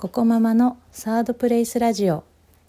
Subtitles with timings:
[0.00, 2.24] ココママのサードプレイスラジオ。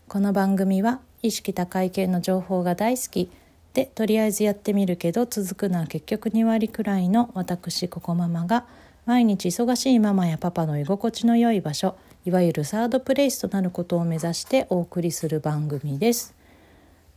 [0.10, 3.32] この番組は意識高い系の情報が大好き
[3.74, 8.66] でとりあえずやってみるけど続くのは結局2割くらいの私ココママが
[9.06, 16.36] 毎日忙しいママやパパの居心地の良い場所いわゆるサードプレイスとなることを目指してお送りする番組です。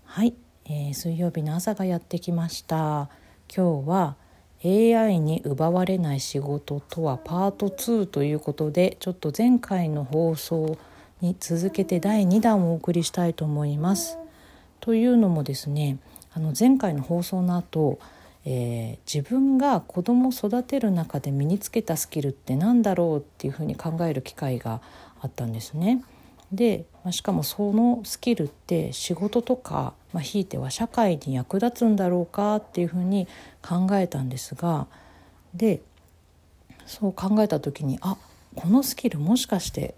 [0.04, 0.34] はい、
[0.66, 3.10] えー、水曜日の朝がやってきました。
[3.52, 4.14] 今日は
[4.64, 10.78] AI に奪われない仕事とはパート2ということでちょっと前回の放送
[11.20, 14.18] に続けて第2弾をお送りしたいと思います。
[14.80, 15.98] というのもですね
[16.32, 17.98] あの前回の放送の後、
[18.44, 24.80] えー、自分が子供を育てる中で身につけたスキルって何だろうっていうふうに考える機会が
[25.20, 26.02] あったんですね。
[26.52, 33.26] で、まあ、しかもそのスキルって仕事とか、まあ、ひいては社会に役立つんだろうかっていうふうに
[33.62, 34.86] 考えたんですが
[35.54, 35.80] で
[36.86, 38.16] そう考えた時にあ
[38.54, 39.94] このスキルもしかして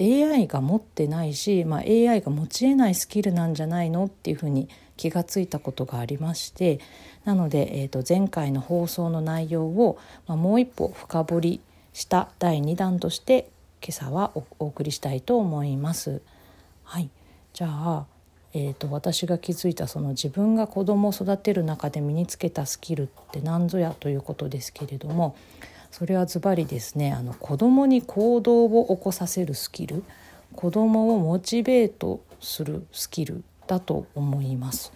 [0.00, 6.80] AI が持ってないし、まあ、AI が持ちえないスキルなんじゃないのっていうふうに気がついたことがありまして
[7.24, 11.60] なので、えー、と前回の放送の内容を、まあ、もう一歩深掘り
[11.92, 13.50] した第2弾として
[13.82, 16.20] 今朝はお送りしたいと思います。
[16.84, 17.10] はい、
[17.52, 18.06] じゃあ、
[18.54, 25.36] えーと、私が気づいたその自分が子供を育てる中で身につけたスキルって何ぞやということですけれども
[25.90, 30.02] それはズバリですねあの子供に行動を起こさせるスキル
[30.54, 34.92] 子供をモチベートするスキルだと思います。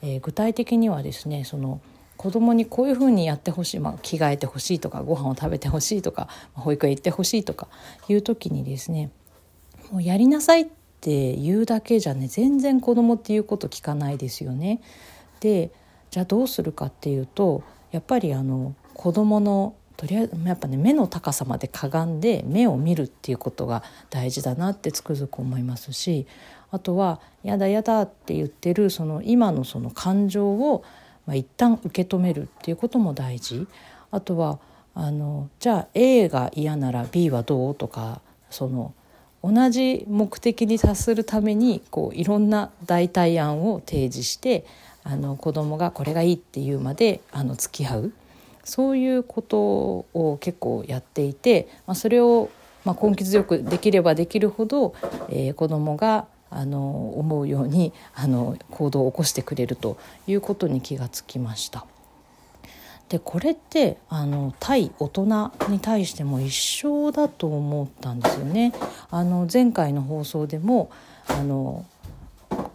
[0.00, 1.80] えー、具体的にはですねその
[2.22, 7.66] 子供にこういうふうにやってほしい、まあ、着替えてほしいとかご飯を食べてほしいとか保育園行ってほしいとか
[8.06, 9.10] いう時にですね
[9.90, 10.66] もうやりなさいっ
[11.00, 14.80] て言うだけじゃね全然子供っていうこと聞かないですよね。
[15.40, 15.72] で
[16.12, 26.28] じゃあどうするかっていうとやっぱりあの子供のとりあえずやっぱね目の高さまでかがんで目を見るっていうことが大事だなってつくづく思いますし
[26.70, 30.84] あとは「やだやだ」って言ってるその今のその感情を
[31.26, 33.66] まあ、一旦受け止めるっていうことも大事。
[34.10, 34.58] あとは
[34.94, 38.20] あのじゃあ A が嫌なら B はどうとか
[38.50, 38.92] その
[39.42, 44.64] 同じ目的に達するためにこういろんな代替案を提示して
[45.02, 48.12] あの子供がこれがいいっていうまであの付き合う。
[48.64, 49.58] そういうこと
[50.14, 52.48] を結構やっていて、まあ、それを
[52.84, 54.94] まあ根気強くできればできるほど、
[55.30, 59.96] えー、子供があの思うようにあの行動を起こしてくれると
[60.26, 61.86] いうことに気がつきました。
[63.08, 68.72] でこれってあの対大人に対しても一緒だと思ったんですよね。
[69.10, 70.90] あの前回の放送でも
[71.28, 71.84] あの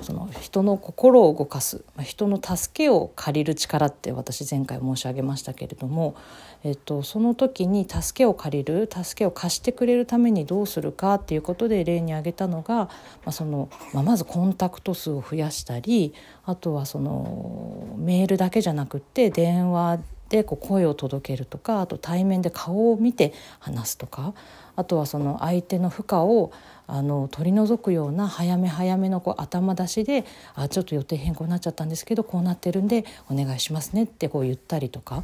[0.01, 6.15] その人の心を動かす人の助けを借りる力って私前回申し上げましたけれども、
[6.63, 12.89] えっと、その時に助けを借りる助けを貸してくれるためにどうするかっていうことで例に挙げたのが、ま
[13.25, 16.13] あそのまあ、まずコンタクト数を増やしたり
[16.45, 24.33] あとはそのメールだけじゃなくって電話でこう声を届けるとかあと対面で顔を見て話すとか
[24.75, 26.51] あとはその相手の負荷を
[26.85, 35.23] あの取り除くような早め早めのこう頭出しで「あちょっと予定変更になっちゃったんですけどこうなってるんでお願いしますね」ってこう言ったりとか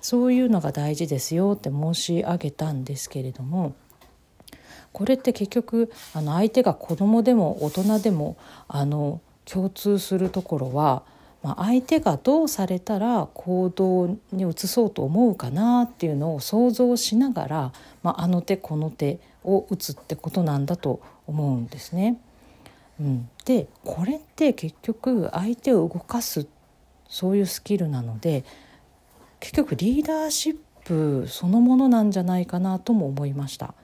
[0.00, 3.74] そういうのが大事ですよって申し上げたんですけれども。
[4.92, 8.36] これって結局あの相手が子供でも大人でも
[8.68, 11.02] あの共通するところは
[11.42, 17.72] まあ、相手がどうされたら行動に移そうと思うかなっていうのを想像しながら、
[18.02, 22.20] まあ、あの手この手を打つってことなんだと思うんですね。
[23.00, 26.46] うん、でこれって結局相手を動かす
[27.08, 28.44] そういうスキルなので
[29.40, 33.74] 結局リーダーシップそのものなんじゃないかなとも思いました。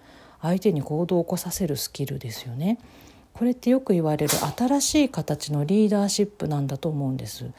[0.40, 2.78] 相手に行動を起こさせるスキルですよね。
[3.38, 7.52] これってよく言われる新しい形のリーダーシップなんだと思うんです。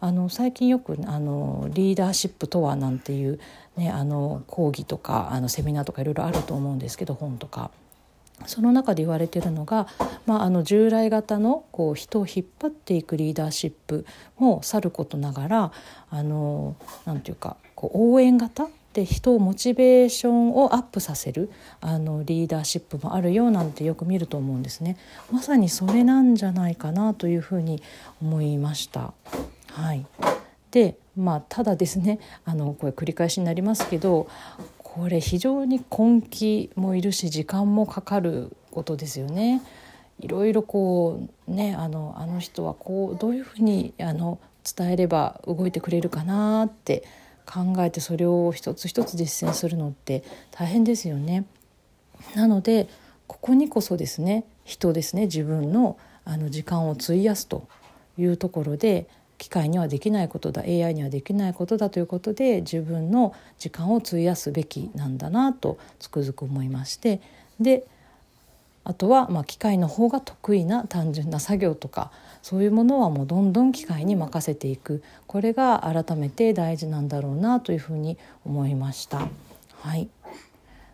[0.00, 3.38] あの最近よくあのリーダーシップとはなんていう、
[3.76, 7.70] ね、あの講義とかあのセミナーとかいろいろあると思うんですけど本とか。
[8.44, 9.88] その中で言われてるのが、
[10.26, 14.04] まあ、あの従来型のこう人を引っ張っていくリーダーシップ
[14.36, 15.72] もさることながら
[16.10, 21.50] あのなんていうかこう応援型で人をモチベーションをアップさせる
[21.82, 24.96] あのリーダーシップもあるよなんてよく見ると思うんですね。
[25.30, 27.82] まさにそれなんじゃないかなというふうに
[28.22, 29.12] 思いました。
[29.72, 30.06] はい、
[30.70, 34.28] でまあただですねあのこれ繰り返しになりますけど
[34.78, 39.60] これ非常に根気もいるし時間もかかることですよね。
[40.20, 47.04] いろいろこうねあのあの人はこうどういうふうにあの伝えれば動いてくれるかなって
[47.46, 51.46] 考えてそれを一つ一つ実践するのって大変ですよね。
[52.34, 52.88] なので
[53.26, 57.68] ここにこそですね人ですね自分のあの時間を費やすと
[58.18, 59.06] いうところで
[59.38, 67.20] 機械にはできないことだ AI にはできないことだということで自分の時間を費やすべきなんだなとつくづく思いまして
[67.60, 67.86] で
[68.88, 79.28] あとはまあ機械の方が得意な単純な作業とかそういうものはもうどんどん機械に任せていくこれが改めて大事なんだろうなというふうに思いました。
[79.80, 80.08] はい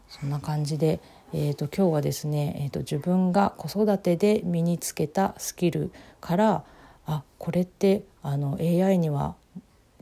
[0.09, 1.01] そんな感じで、
[1.35, 6.65] えーと、今日はですね、えーと自分が子育てで身につけたスキルから
[7.05, 9.35] あこれってあの AI には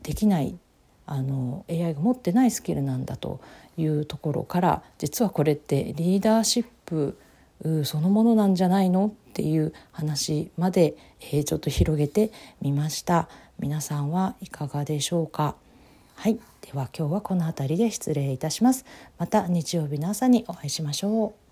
[0.01, 0.57] できない
[1.05, 3.41] あの AI が持ってないスキルなんだと
[3.77, 7.17] いうところから実はこれってリーダーシップ
[7.83, 9.07] そのものなんじゃないの？
[9.07, 12.31] っていう話まで、えー、ちょっと広げて
[12.61, 13.29] みました。
[13.59, 15.55] 皆さんはいかがでしょうか？
[16.15, 16.39] はい。
[16.61, 18.85] では今日はこの辺りで失礼いたします。
[19.17, 21.50] また日曜日の朝にお会いしましょう。